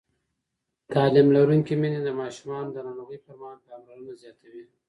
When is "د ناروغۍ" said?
2.73-3.17